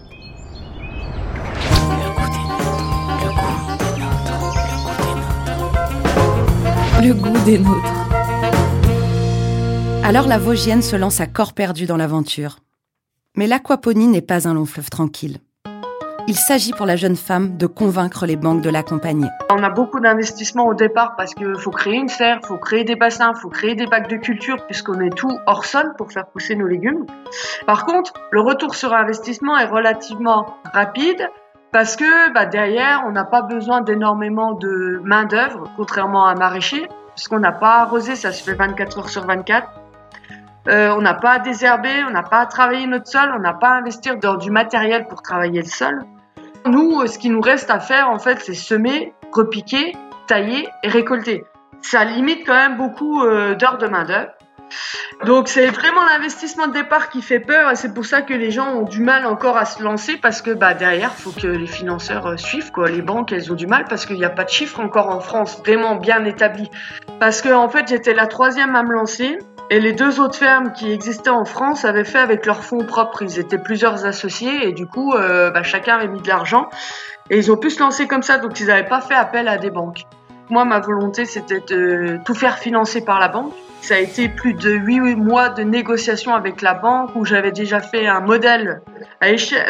Goût 7.13 7.37
des 7.45 7.59
nôtres. 7.59 7.93
Alors 10.03 10.27
la 10.27 10.37
Vosgienne 10.37 10.81
se 10.81 10.95
lance 10.95 11.21
à 11.21 11.27
corps 11.27 11.53
perdu 11.53 11.85
dans 11.85 11.97
l'aventure. 11.97 12.59
Mais 13.35 13.47
l'aquaponie 13.47 14.07
n'est 14.07 14.21
pas 14.21 14.47
un 14.47 14.53
long 14.53 14.65
fleuve 14.65 14.89
tranquille 14.89 15.39
il 16.27 16.35
s'agit 16.35 16.71
pour 16.71 16.85
la 16.85 16.95
jeune 16.95 17.15
femme 17.15 17.57
de 17.57 17.67
convaincre 17.67 18.25
les 18.25 18.35
banques 18.35 18.61
de 18.61 18.69
l'accompagner. 18.69 19.27
On 19.49 19.61
a 19.63 19.69
beaucoup 19.69 19.99
d'investissements 19.99 20.65
au 20.65 20.73
départ 20.73 21.15
parce 21.15 21.33
qu'il 21.33 21.55
faut 21.57 21.71
créer 21.71 21.95
une 21.95 22.07
serre, 22.07 22.39
il 22.43 22.47
faut 22.47 22.57
créer 22.57 22.83
des 22.83 22.95
bassins, 22.95 23.31
il 23.35 23.39
faut 23.39 23.49
créer 23.49 23.75
des 23.75 23.85
bacs 23.85 24.09
de 24.09 24.17
culture 24.17 24.65
puisqu'on 24.65 24.97
met 24.97 25.09
tout 25.09 25.37
hors 25.45 25.65
sol 25.65 25.93
pour 25.97 26.11
faire 26.11 26.25
pousser 26.27 26.55
nos 26.55 26.67
légumes. 26.67 27.05
Par 27.67 27.85
contre, 27.85 28.13
le 28.31 28.41
retour 28.41 28.75
sur 28.75 28.93
investissement 28.93 29.57
est 29.57 29.65
relativement 29.65 30.57
rapide 30.73 31.29
parce 31.75 31.97
que 31.97 32.31
bah, 32.31 32.45
derrière, 32.45 33.03
on 33.05 33.11
n'a 33.11 33.25
pas 33.25 33.41
besoin 33.41 33.81
d'énormément 33.81 34.53
de 34.53 35.01
main 35.03 35.25
d'œuvre, 35.25 35.69
contrairement 35.75 36.25
à 36.25 36.31
un 36.31 36.35
maraîcher, 36.35 36.87
puisqu'on 37.15 37.39
n'a 37.39 37.51
pas 37.51 37.79
arrosé, 37.81 38.15
ça 38.15 38.31
se 38.31 38.41
fait 38.41 38.53
24 38.53 38.97
heures 38.97 39.09
sur 39.09 39.25
24. 39.25 39.67
Euh, 40.69 40.95
on 40.95 41.01
n'a 41.01 41.15
pas 41.15 41.31
à 41.31 41.39
désherber, 41.39 42.05
on 42.07 42.11
n'a 42.11 42.23
pas 42.23 42.39
à 42.39 42.45
travailler 42.45 42.87
notre 42.87 43.07
sol, 43.07 43.29
on 43.35 43.39
n'a 43.39 43.51
pas 43.51 43.71
à 43.71 43.73
investir 43.73 44.15
dans 44.15 44.35
du 44.35 44.51
matériel 44.51 45.05
pour 45.09 45.21
travailler 45.21 45.63
le 45.63 45.67
sol. 45.67 46.05
Nous, 46.65 47.01
euh, 47.01 47.07
ce 47.07 47.19
qui 47.19 47.29
nous 47.29 47.41
reste 47.41 47.69
à 47.69 47.81
faire, 47.81 48.09
en 48.09 48.19
fait, 48.19 48.39
c'est 48.39 48.53
semer, 48.53 49.13
repiquer, 49.33 49.97
tailler 50.27 50.69
et 50.81 50.87
récolter. 50.87 51.43
Ça 51.81 52.05
limite 52.05 52.45
quand 52.45 52.55
même 52.55 52.77
beaucoup 52.77 53.21
euh, 53.21 53.53
d'heures 53.53 53.79
de 53.79 53.87
main-d'œuvre. 53.87 54.29
Donc 55.23 55.47
c'est 55.47 55.67
vraiment 55.67 56.03
l'investissement 56.05 56.67
de 56.67 56.73
départ 56.73 57.09
qui 57.09 57.21
fait 57.21 57.39
peur 57.39 57.71
et 57.71 57.75
c'est 57.75 57.93
pour 57.93 58.05
ça 58.05 58.21
que 58.21 58.33
les 58.33 58.51
gens 58.51 58.67
ont 58.75 58.83
du 58.83 59.01
mal 59.01 59.25
encore 59.25 59.57
à 59.57 59.65
se 59.65 59.81
lancer 59.81 60.17
parce 60.17 60.41
que 60.41 60.51
bah 60.51 60.73
derrière 60.73 61.13
faut 61.13 61.31
que 61.31 61.47
les 61.47 61.67
financeurs 61.67 62.27
euh, 62.27 62.37
suivent 62.37 62.71
quoi. 62.71 62.89
Les 62.89 63.01
banques 63.01 63.31
elles 63.31 63.51
ont 63.51 63.55
du 63.55 63.67
mal 63.67 63.85
parce 63.87 64.05
qu'il 64.05 64.17
n'y 64.17 64.25
a 64.25 64.29
pas 64.29 64.43
de 64.43 64.49
chiffre 64.49 64.79
encore 64.79 65.09
en 65.09 65.19
France 65.19 65.59
vraiment 65.59 65.95
bien 65.95 66.25
établi. 66.25 66.69
Parce 67.19 67.41
que 67.41 67.53
en 67.53 67.69
fait 67.69 67.87
j'étais 67.87 68.13
la 68.13 68.27
troisième 68.27 68.75
à 68.75 68.83
me 68.83 68.91
lancer 68.91 69.37
et 69.69 69.79
les 69.79 69.93
deux 69.93 70.19
autres 70.19 70.35
fermes 70.35 70.73
qui 70.73 70.91
existaient 70.91 71.29
en 71.29 71.45
France 71.45 71.85
avaient 71.85 72.03
fait 72.03 72.19
avec 72.19 72.45
leurs 72.45 72.63
fonds 72.63 72.85
propres. 72.85 73.23
Ils 73.23 73.39
étaient 73.39 73.57
plusieurs 73.57 74.05
associés 74.05 74.67
et 74.67 74.73
du 74.73 74.85
coup 74.85 75.13
euh, 75.13 75.49
bah, 75.49 75.63
chacun 75.63 75.95
avait 75.95 76.07
mis 76.07 76.21
de 76.21 76.27
l'argent 76.27 76.69
et 77.29 77.37
ils 77.37 77.51
ont 77.51 77.57
pu 77.57 77.69
se 77.69 77.79
lancer 77.79 78.07
comme 78.07 78.23
ça 78.23 78.37
donc 78.37 78.59
ils 78.59 78.67
n'avaient 78.67 78.87
pas 78.87 79.01
fait 79.01 79.15
appel 79.15 79.47
à 79.47 79.57
des 79.57 79.71
banques. 79.71 80.03
Moi, 80.49 80.65
ma 80.65 80.79
volonté, 80.79 81.25
c'était 81.25 81.61
de 81.61 82.19
tout 82.23 82.35
faire 82.35 82.57
financer 82.57 83.03
par 83.03 83.19
la 83.19 83.27
banque. 83.27 83.53
Ça 83.81 83.95
a 83.95 83.99
été 83.99 84.29
plus 84.29 84.53
de 84.53 84.71
huit 84.71 84.99
mois 85.15 85.49
de 85.49 85.63
négociations 85.63 86.33
avec 86.33 86.61
la 86.61 86.73
banque 86.73 87.15
où 87.15 87.25
j'avais 87.25 87.51
déjà 87.51 87.79
fait 87.79 88.07
un 88.07 88.19
modèle 88.19 88.81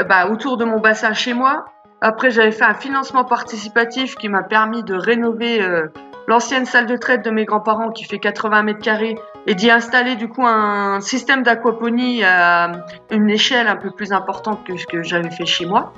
bah, 0.08 0.28
autour 0.30 0.58
de 0.58 0.66
mon 0.66 0.80
bassin 0.80 1.14
chez 1.14 1.34
moi. 1.34 1.66
Après, 2.02 2.30
j'avais 2.30 2.52
fait 2.52 2.66
un 2.66 2.74
financement 2.74 3.26
participatif 3.26 4.16
qui 4.16 4.30
m'a 4.30 4.44
permis 4.44 4.84
de 4.84 4.96
rénover 4.96 5.62
euh, 5.62 5.88
l'ancienne 6.28 6.66
salle 6.66 6.86
de 6.86 6.98
traite 6.98 7.24
de 7.24 7.32
mes 7.32 7.46
grands-parents 7.46 7.92
qui 7.92 8.04
fait 8.04 8.20
80 8.20 8.64
mètres 8.64 8.80
carrés 8.80 9.16
et 9.48 9.56
d'y 9.56 9.70
installer 9.70 10.16
du 10.16 10.28
coup 10.28 10.46
un 10.46 11.00
système 11.02 11.44
d'aquaponie 11.44 12.24
à 12.24 12.72
une 13.12 13.30
échelle 13.30 13.68
un 13.68 13.76
peu 13.76 13.92
plus 13.92 14.12
importante 14.12 14.64
que 14.66 14.78
ce 14.78 14.86
que 14.86 15.04
j'avais 15.04 15.32
fait 15.32 15.46
chez 15.46 15.66
moi 15.66 15.94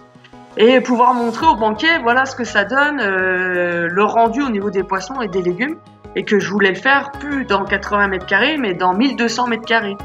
et 0.57 0.81
pouvoir 0.81 1.13
montrer 1.13 1.45
aux 1.45 1.55
banquiers 1.55 1.99
voilà 2.01 2.25
ce 2.25 2.35
que 2.35 2.43
ça 2.43 2.65
donne, 2.65 2.99
euh, 2.99 3.87
le 3.89 4.03
rendu 4.03 4.41
au 4.41 4.49
niveau 4.49 4.69
des 4.69 4.83
poissons 4.83 5.21
et 5.21 5.27
des 5.27 5.41
légumes, 5.41 5.77
et 6.15 6.25
que 6.25 6.39
je 6.39 6.49
voulais 6.49 6.69
le 6.69 6.75
faire 6.75 7.11
plus 7.11 7.45
dans 7.45 7.63
80 7.63 8.07
mètres 8.07 8.25
carrés, 8.25 8.57
mais 8.57 8.73
dans 8.73 8.93
1200 8.93 9.47
mètres 9.47 9.65
carrés, 9.65 9.95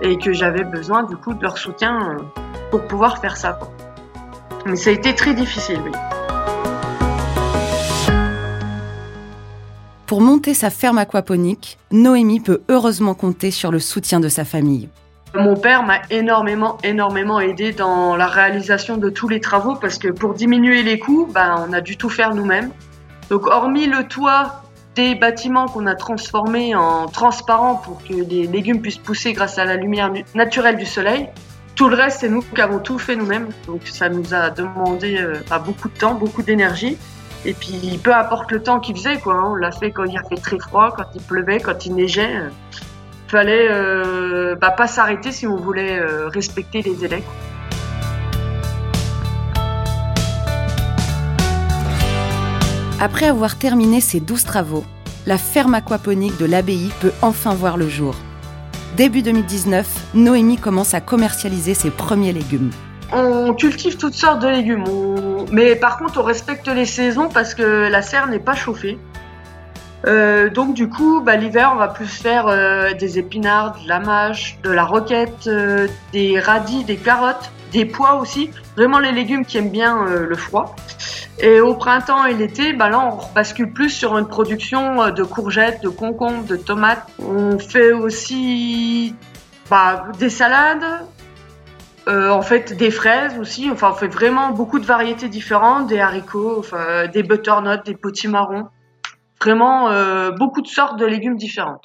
et 0.00 0.16
que 0.16 0.32
j'avais 0.32 0.64
besoin 0.64 1.02
du 1.04 1.16
coup 1.16 1.34
de 1.34 1.42
leur 1.42 1.58
soutien 1.58 1.98
euh, 2.10 2.42
pour 2.70 2.86
pouvoir 2.86 3.18
faire 3.18 3.36
ça. 3.36 3.58
Mais 4.64 4.76
ça 4.76 4.90
a 4.90 4.92
été 4.94 5.14
très 5.14 5.34
difficile, 5.34 5.78
oui. 5.84 5.92
Pour 10.06 10.22
monter 10.22 10.54
sa 10.54 10.70
ferme 10.70 10.96
aquaponique, 10.96 11.76
Noémie 11.90 12.40
peut 12.40 12.62
heureusement 12.70 13.12
compter 13.12 13.50
sur 13.50 13.70
le 13.70 13.78
soutien 13.78 14.20
de 14.20 14.28
sa 14.28 14.46
famille. 14.46 14.88
Mon 15.34 15.56
père 15.56 15.82
m'a 15.82 16.00
énormément, 16.10 16.78
énormément 16.82 17.38
aidé 17.38 17.72
dans 17.72 18.16
la 18.16 18.26
réalisation 18.26 18.96
de 18.96 19.10
tous 19.10 19.28
les 19.28 19.40
travaux 19.40 19.74
parce 19.74 19.98
que 19.98 20.08
pour 20.08 20.32
diminuer 20.32 20.82
les 20.82 20.98
coûts, 20.98 21.28
ben, 21.32 21.66
on 21.68 21.72
a 21.72 21.80
dû 21.80 21.96
tout 21.96 22.08
faire 22.08 22.34
nous-mêmes. 22.34 22.70
Donc, 23.28 23.46
hormis 23.46 23.86
le 23.86 24.08
toit 24.08 24.62
des 24.94 25.14
bâtiments 25.14 25.66
qu'on 25.66 25.86
a 25.86 25.94
transformés 25.94 26.74
en 26.74 27.06
transparent 27.06 27.76
pour 27.76 28.02
que 28.02 28.14
les 28.14 28.46
légumes 28.46 28.80
puissent 28.80 28.98
pousser 28.98 29.34
grâce 29.34 29.58
à 29.58 29.64
la 29.64 29.76
lumière 29.76 30.10
naturelle 30.34 30.76
du 30.76 30.86
soleil, 30.86 31.28
tout 31.78 31.88
le 31.88 31.94
reste, 31.94 32.20
c'est 32.20 32.28
nous 32.28 32.42
qui 32.42 32.60
avons 32.60 32.80
tout 32.80 32.98
fait 32.98 33.14
nous-mêmes. 33.14 33.50
Donc, 33.68 33.82
ça 33.86 34.08
nous 34.08 34.34
a 34.34 34.50
demandé 34.50 35.18
euh, 35.20 35.40
beaucoup 35.64 35.88
de 35.88 35.96
temps, 35.96 36.14
beaucoup 36.14 36.42
d'énergie. 36.42 36.98
Et 37.44 37.54
puis, 37.54 38.00
peu 38.02 38.12
importe 38.12 38.50
le 38.50 38.60
temps 38.60 38.80
qu'il 38.80 38.96
faisait, 38.96 39.18
quoi. 39.18 39.34
Hein. 39.34 39.50
On 39.52 39.54
l'a 39.54 39.70
fait 39.70 39.92
quand 39.92 40.02
il 40.04 40.18
a 40.18 40.22
fait 40.24 40.40
très 40.42 40.58
froid, 40.58 40.92
quand 40.96 41.04
il 41.14 41.22
pleuvait, 41.22 41.60
quand 41.60 41.86
il 41.86 41.94
neigeait. 41.94 42.34
Euh 43.28 43.30
fallait 43.30 43.68
euh, 43.70 44.54
bah, 44.56 44.70
pas 44.70 44.86
s'arrêter 44.86 45.32
si 45.32 45.46
on 45.46 45.56
voulait 45.56 45.98
euh, 45.98 46.28
respecter 46.28 46.82
les 46.82 46.94
délais. 46.94 47.22
Après 53.00 53.26
avoir 53.26 53.58
terminé 53.58 54.00
ses 54.00 54.20
douze 54.20 54.44
travaux, 54.44 54.84
la 55.26 55.38
ferme 55.38 55.74
aquaponique 55.74 56.38
de 56.38 56.46
l'abbaye 56.46 56.90
peut 57.00 57.12
enfin 57.22 57.54
voir 57.54 57.76
le 57.76 57.88
jour. 57.88 58.16
Début 58.96 59.22
2019, 59.22 60.14
Noémie 60.14 60.56
commence 60.56 60.94
à 60.94 61.00
commercialiser 61.00 61.74
ses 61.74 61.90
premiers 61.90 62.32
légumes. 62.32 62.70
On 63.12 63.54
cultive 63.54 63.96
toutes 63.96 64.14
sortes 64.14 64.40
de 64.42 64.48
légumes, 64.48 64.84
mais 65.52 65.76
par 65.76 65.98
contre 65.98 66.20
on 66.20 66.24
respecte 66.24 66.66
les 66.68 66.84
saisons 66.86 67.28
parce 67.28 67.54
que 67.54 67.88
la 67.88 68.02
serre 68.02 68.26
n'est 68.26 68.38
pas 68.38 68.54
chauffée. 68.54 68.98
Euh, 70.06 70.48
donc 70.48 70.74
du 70.74 70.88
coup, 70.88 71.20
bah, 71.20 71.36
l'hiver, 71.36 71.72
on 71.74 71.78
va 71.78 71.88
plus 71.88 72.06
faire 72.06 72.46
euh, 72.46 72.92
des 72.92 73.18
épinards, 73.18 73.78
de 73.82 73.88
la 73.88 73.98
mâche, 73.98 74.58
de 74.62 74.70
la 74.70 74.84
roquette, 74.84 75.46
euh, 75.46 75.88
des 76.12 76.38
radis, 76.38 76.84
des 76.84 76.96
carottes, 76.96 77.50
des 77.72 77.84
pois 77.84 78.14
aussi. 78.14 78.50
Vraiment 78.76 78.98
les 78.98 79.12
légumes 79.12 79.44
qui 79.44 79.58
aiment 79.58 79.70
bien 79.70 80.04
le 80.06 80.36
froid. 80.36 80.76
Et 81.40 81.60
au 81.60 81.74
printemps 81.74 82.24
et 82.24 82.34
l'été, 82.34 82.72
bah 82.72 82.88
là, 82.88 83.00
on 83.00 83.34
bascule 83.34 83.72
plus 83.72 83.90
sur 83.90 84.16
une 84.16 84.26
production 84.26 85.10
de 85.10 85.22
courgettes, 85.24 85.82
de 85.82 85.88
concombres, 85.88 86.44
de 86.44 86.56
tomates. 86.56 87.06
On 87.20 87.58
fait 87.58 87.92
aussi 87.92 89.14
bah, 89.68 90.06
des 90.18 90.30
salades, 90.30 91.06
en 92.06 92.42
fait 92.42 92.76
des 92.76 92.92
fraises 92.92 93.38
aussi. 93.38 93.68
Enfin, 93.70 93.90
on 93.90 93.94
fait 93.94 94.08
vraiment 94.08 94.50
beaucoup 94.50 94.78
de 94.78 94.86
variétés 94.86 95.28
différentes, 95.28 95.88
des 95.88 95.98
haricots, 95.98 96.56
enfin, 96.58 97.08
des 97.08 97.24
butternuts, 97.24 97.82
des 97.84 97.94
potimarrons. 97.94 98.68
Vraiment 99.40 99.88
euh, 99.88 100.30
beaucoup 100.32 100.62
de 100.62 100.66
sortes 100.66 100.98
de 100.98 101.06
légumes 101.06 101.36
différentes. 101.36 101.84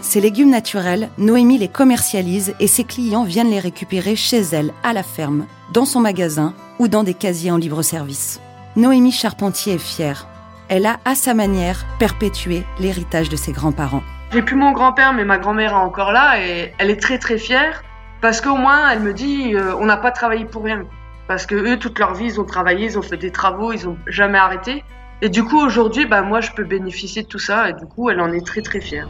Ces 0.00 0.20
légumes 0.20 0.50
naturels, 0.50 1.08
Noémie 1.18 1.58
les 1.58 1.68
commercialise 1.68 2.54
et 2.60 2.66
ses 2.66 2.84
clients 2.84 3.24
viennent 3.24 3.50
les 3.50 3.58
récupérer 3.58 4.16
chez 4.16 4.40
elle, 4.52 4.72
à 4.82 4.92
la 4.92 5.02
ferme, 5.02 5.46
dans 5.72 5.84
son 5.84 6.00
magasin 6.00 6.54
ou 6.78 6.88
dans 6.88 7.02
des 7.02 7.14
casiers 7.14 7.50
en 7.50 7.56
libre 7.56 7.82
service. 7.82 8.40
Noémie 8.76 9.12
Charpentier 9.12 9.74
est 9.74 9.78
fière. 9.78 10.26
Elle 10.68 10.86
a, 10.86 10.98
à 11.04 11.14
sa 11.14 11.34
manière, 11.34 11.84
perpétué 11.98 12.64
l'héritage 12.78 13.28
de 13.28 13.36
ses 13.36 13.52
grands-parents. 13.52 14.02
J'ai 14.32 14.42
plus 14.42 14.56
mon 14.56 14.72
grand-père, 14.72 15.12
mais 15.12 15.24
ma 15.24 15.38
grand-mère 15.38 15.72
est 15.72 15.74
encore 15.74 16.12
là 16.12 16.40
et 16.40 16.72
elle 16.78 16.90
est 16.90 17.00
très 17.00 17.18
très 17.18 17.38
fière 17.38 17.82
parce 18.20 18.40
qu'au 18.40 18.56
moins 18.56 18.90
elle 18.90 19.00
me 19.00 19.12
dit 19.12 19.54
euh, 19.54 19.76
on 19.78 19.84
n'a 19.84 19.96
pas 19.96 20.10
travaillé 20.10 20.44
pour 20.44 20.64
rien. 20.64 20.84
Parce 21.26 21.46
que 21.46 21.54
eux, 21.54 21.78
toute 21.78 21.98
leur 21.98 22.14
vie, 22.14 22.26
ils 22.26 22.40
ont 22.40 22.44
travaillé, 22.44 22.84
ils 22.86 22.98
ont 22.98 23.02
fait 23.02 23.16
des 23.16 23.30
travaux, 23.30 23.72
ils 23.72 23.88
ont 23.88 23.96
jamais 24.06 24.38
arrêté. 24.38 24.84
Et 25.22 25.30
du 25.30 25.42
coup, 25.42 25.58
aujourd'hui, 25.58 26.04
bah, 26.04 26.20
moi, 26.20 26.42
je 26.42 26.50
peux 26.50 26.64
bénéficier 26.64 27.22
de 27.22 27.28
tout 27.28 27.38
ça. 27.38 27.70
Et 27.70 27.72
du 27.72 27.86
coup, 27.86 28.10
elle 28.10 28.20
en 28.20 28.30
est 28.30 28.46
très, 28.46 28.60
très 28.60 28.80
fière. 28.80 29.08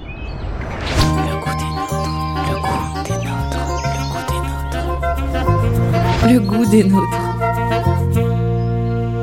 Le 6.26 6.38
goût 6.38 6.64
des 6.66 6.84
nôtres. 6.84 7.20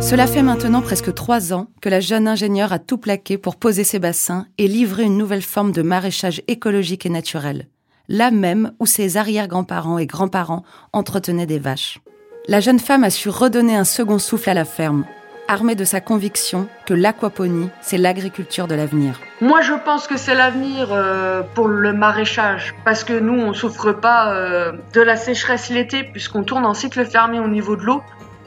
Cela 0.02 0.28
fait 0.28 0.42
maintenant 0.42 0.82
presque 0.82 1.14
trois 1.14 1.54
ans 1.54 1.68
que 1.82 1.88
la 1.88 2.02
jeune 2.02 2.28
ingénieure 2.28 2.74
a 2.74 2.80
tout 2.80 2.98
plaqué 2.98 3.38
pour 3.38 3.56
poser 3.56 3.86
ses 3.86 4.00
bassins 4.00 4.46
et 4.58 4.68
livrer 4.68 5.04
une 5.04 5.18
nouvelle 5.18 5.42
forme 5.42 5.72
de 5.72 5.82
maraîchage 5.82 6.42
écologique 6.50 7.06
et 7.06 7.10
naturel, 7.10 7.70
là 8.10 8.30
même 8.32 8.74
où 8.80 8.86
ses 8.86 9.16
arrière-grands-parents 9.16 10.00
et 10.00 10.08
grands-parents 10.08 10.64
entretenaient 10.92 11.46
des 11.46 11.60
vaches 11.60 12.02
la 12.48 12.60
jeune 12.60 12.80
femme 12.80 13.04
a 13.04 13.10
su 13.10 13.30
redonner 13.30 13.76
un 13.76 13.84
second 13.84 14.20
souffle 14.20 14.50
à 14.50 14.54
la 14.54 14.66
ferme, 14.66 15.06
armée 15.48 15.76
de 15.76 15.84
sa 15.84 16.02
conviction 16.02 16.68
que 16.86 16.94
l'aquaponie, 16.94 17.70
c'est 17.82 17.98
l'agriculture 17.98 18.68
de 18.68 18.76
l'avenir. 18.76 19.20
Moi, 19.42 19.62
je 19.62 19.74
pense 19.74 20.08
que 20.08 20.18
c'est 20.18 20.34
l'avenir 20.34 20.90
euh, 20.92 21.44
pour 21.54 21.68
le 21.68 21.94
maraîchage, 21.94 22.74
parce 22.84 23.04
que 23.04 23.14
nous, 23.14 23.40
on 23.40 23.54
souffre 23.54 23.92
pas 23.92 24.34
euh, 24.34 24.72
de 24.94 25.02
la 25.02 25.18
sécheresse 25.18 25.70
l'été, 25.70 26.04
puisqu'on 26.04 26.44
tourne 26.44 26.66
en 26.66 26.74
cycle 26.74 27.06
fermé 27.06 27.40
au 27.40 27.48
niveau 27.48 27.76
de 27.76 27.84
l'eau. 27.84 28.02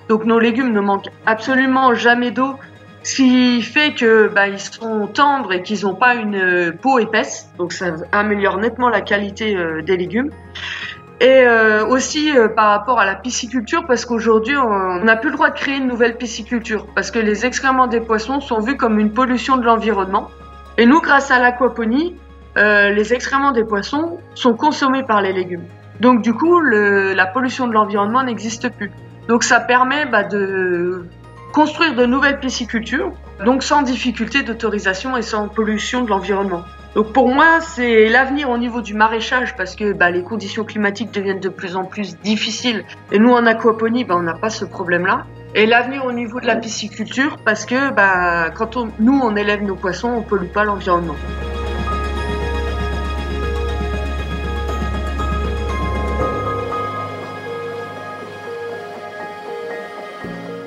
Donc 0.08 0.24
nos 0.24 0.38
légumes 0.38 0.72
ne 0.72 0.80
manquent 0.80 1.10
absolument 1.24 1.94
jamais 1.94 2.30
d'eau, 2.30 2.56
ce 3.04 3.16
qui 3.16 3.62
fait 3.62 3.94
que 3.94 4.28
bah, 4.28 4.46
sont 4.58 5.06
tendres 5.06 5.52
et 5.52 5.62
qu'ils 5.62 5.82
n'ont 5.82 5.94
pas 5.94 6.14
une 6.14 6.74
peau 6.82 6.98
épaisse. 6.98 7.48
Donc 7.58 7.72
ça 7.72 7.94
améliore 8.12 8.58
nettement 8.58 8.88
la 8.88 9.00
qualité 9.00 9.56
euh, 9.56 9.82
des 9.82 9.96
légumes. 9.96 10.30
Et 11.20 11.26
euh, 11.46 11.86
aussi 11.86 12.36
euh, 12.36 12.48
par 12.48 12.70
rapport 12.70 12.98
à 12.98 13.06
la 13.06 13.14
pisciculture, 13.14 13.86
parce 13.86 14.04
qu'aujourd'hui, 14.04 14.56
on 14.56 15.04
n'a 15.04 15.16
plus 15.16 15.30
le 15.30 15.36
droit 15.36 15.50
de 15.50 15.54
créer 15.54 15.76
une 15.76 15.86
nouvelle 15.86 16.16
pisciculture, 16.16 16.86
parce 16.94 17.10
que 17.10 17.18
les 17.18 17.46
excréments 17.46 17.86
des 17.86 18.00
poissons 18.00 18.40
sont 18.40 18.60
vus 18.60 18.76
comme 18.76 18.98
une 18.98 19.12
pollution 19.12 19.56
de 19.56 19.64
l'environnement. 19.64 20.30
Et 20.76 20.86
nous, 20.86 21.00
grâce 21.00 21.30
à 21.30 21.38
l'aquaponie, 21.38 22.16
euh, 22.56 22.90
les 22.90 23.14
excréments 23.14 23.52
des 23.52 23.64
poissons 23.64 24.18
sont 24.34 24.54
consommés 24.54 25.04
par 25.04 25.22
les 25.22 25.32
légumes. 25.32 25.64
Donc 26.00 26.22
du 26.22 26.34
coup, 26.34 26.58
le, 26.60 27.12
la 27.12 27.26
pollution 27.26 27.68
de 27.68 27.72
l'environnement 27.72 28.22
n'existe 28.22 28.68
plus. 28.70 28.90
Donc 29.28 29.44
ça 29.44 29.60
permet 29.60 30.06
bah, 30.06 30.24
de 30.24 31.06
construire 31.52 31.94
de 31.94 32.04
nouvelles 32.04 32.40
piscicultures, 32.40 33.12
donc 33.44 33.62
sans 33.62 33.82
difficulté 33.82 34.42
d'autorisation 34.42 35.16
et 35.16 35.22
sans 35.22 35.48
pollution 35.48 36.02
de 36.02 36.10
l'environnement. 36.10 36.64
Donc 36.94 37.12
pour 37.12 37.28
moi, 37.28 37.60
c'est 37.60 38.08
l'avenir 38.08 38.50
au 38.50 38.56
niveau 38.56 38.80
du 38.80 38.94
maraîchage 38.94 39.56
parce 39.56 39.74
que 39.74 39.92
bah, 39.92 40.12
les 40.12 40.22
conditions 40.22 40.62
climatiques 40.62 41.10
deviennent 41.12 41.40
de 41.40 41.48
plus 41.48 41.74
en 41.74 41.84
plus 41.84 42.16
difficiles. 42.20 42.84
Et 43.10 43.18
nous, 43.18 43.32
en 43.32 43.46
aquaponie, 43.46 44.04
bah, 44.04 44.14
on 44.16 44.22
n'a 44.22 44.34
pas 44.34 44.50
ce 44.50 44.64
problème-là. 44.64 45.26
Et 45.56 45.66
l'avenir 45.66 46.04
au 46.04 46.12
niveau 46.12 46.38
de 46.38 46.46
la 46.46 46.54
pisciculture 46.54 47.36
parce 47.44 47.66
que 47.66 47.92
bah, 47.92 48.50
quand 48.50 48.76
nous, 49.00 49.20
on 49.20 49.34
élève 49.34 49.62
nos 49.64 49.74
poissons, 49.74 50.08
on 50.08 50.20
ne 50.20 50.24
pollue 50.24 50.46
pas 50.46 50.62
l'environnement. 50.62 51.16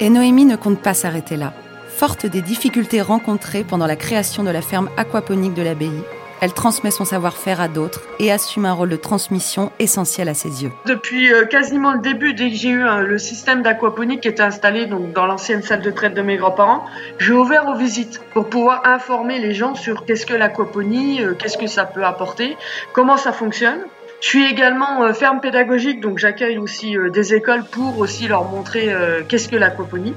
Et 0.01 0.10
Noémie 0.10 0.46
ne 0.46 0.57
compte 0.57 0.81
pas 0.81 0.93
s'arrêter 0.93 1.38
là. 1.38 1.53
Forte 1.88 2.27
des 2.27 2.43
difficultés 2.43 3.01
rencontrées 3.01 3.63
pendant 3.63 3.88
la 3.88 3.96
création 3.96 4.43
de 4.43 4.51
la 4.51 4.62
ferme 4.62 4.89
aquaponique 4.98 5.55
de 5.55 5.63
l'abbaye, 5.63 6.03
elle 6.41 6.53
transmet 6.53 6.91
son 6.91 7.06
savoir-faire 7.06 7.62
à 7.62 7.67
d'autres 7.67 8.01
et 8.20 8.32
assume 8.32 8.65
un 8.65 8.74
rôle 8.74 8.89
de 8.89 8.96
transmission 8.96 9.72
essentiel 9.79 10.29
à 10.29 10.34
ses 10.34 10.63
yeux. 10.63 10.72
Depuis 10.86 11.34
euh, 11.34 11.46
quasiment 11.46 11.94
le 11.94 12.00
début, 12.00 12.34
dès 12.34 12.50
que 12.50 12.56
j'ai 12.56 12.70
eu 12.70 12.86
euh, 12.86 13.00
le 13.01 13.17
système 13.17 13.62
d'aquaponie 13.62 14.20
qui 14.20 14.27
était 14.27 14.44
installé 14.44 14.86
dans 14.86 15.25
l'ancienne 15.25 15.63
salle 15.63 15.82
de 15.82 15.91
traite 15.91 16.13
de 16.13 16.22
mes 16.22 16.38
grands-parents, 16.38 16.86
j'ai 17.20 17.34
ouvert 17.34 17.67
aux 17.67 17.75
visites 17.75 18.22
pour 18.34 18.50
pouvoir 18.50 18.86
informer 18.86 19.39
les 19.39 19.53
gens 19.53 19.75
sur 19.75 20.06
qu'est-ce 20.06 20.25
que 20.25 20.34
l'aquaponie, 20.34 21.24
euh, 21.24 21.34
qu'est-ce 21.34 21.58
que 21.58 21.67
ça 21.67 21.86
peut 21.86 22.06
apporter, 22.06 22.58
comment 22.94 23.17
ça 23.17 23.32
fonctionne. 23.32 23.79
Je 24.20 24.27
suis 24.27 24.46
également 24.46 25.13
ferme 25.13 25.41
pédagogique, 25.41 26.01
donc 26.01 26.17
j'accueille 26.17 26.58
aussi 26.58 26.96
des 27.13 27.36
écoles 27.36 27.63
pour 27.72 28.00
aussi 28.00 28.27
leur 28.27 28.46
montrer 28.46 28.91
qu'est-ce 29.27 29.48
que 29.48 29.56
l'aquaponie. 29.56 30.15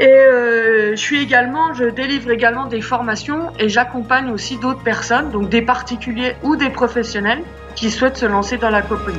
Et 0.00 0.06
euh, 0.06 0.90
je 0.92 1.00
suis 1.00 1.20
également, 1.20 1.72
je 1.74 1.84
délivre 1.84 2.30
également 2.30 2.66
des 2.66 2.80
formations 2.80 3.50
et 3.58 3.68
j'accompagne 3.68 4.30
aussi 4.30 4.56
d'autres 4.58 4.82
personnes, 4.82 5.30
donc 5.30 5.48
des 5.48 5.62
particuliers 5.62 6.36
ou 6.42 6.56
des 6.56 6.70
professionnels 6.70 7.42
qui 7.74 7.90
souhaitent 7.90 8.16
se 8.16 8.26
lancer 8.26 8.58
dans 8.58 8.70
l'aquaponie. 8.70 9.18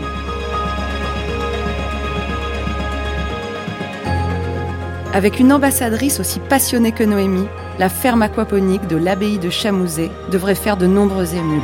Avec 5.14 5.40
une 5.40 5.52
ambassadrice 5.52 6.20
aussi 6.20 6.40
passionnée 6.40 6.92
que 6.92 7.04
Noémie, 7.04 7.48
la 7.78 7.90
ferme 7.90 8.22
aquaponique 8.22 8.88
de 8.88 8.96
l'abbaye 8.96 9.40
de 9.40 9.50
Chamouzet 9.50 10.12
devrait 10.32 10.56
faire 10.56 10.78
de 10.78 10.86
nombreux 10.86 11.36
émules. 11.36 11.62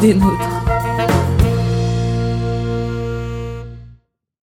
Des 0.00 0.14
nôtres. 0.14 0.49